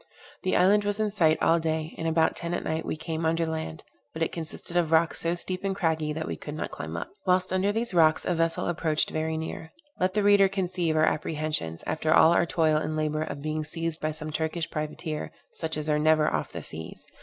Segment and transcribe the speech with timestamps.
[0.41, 3.45] The island was in sight all day, and about ten at night we came under
[3.45, 6.71] the land, but it consisted of rocks so steep and craggy that we could not
[6.71, 7.09] climb up.
[7.27, 9.71] Whilst under these rocks a vessel approached very near.
[9.99, 14.01] Let the reader conceive our apprehensions, after all our toil and labor, of being seized
[14.01, 17.05] by some Turkish privateer, such as are never off the seas.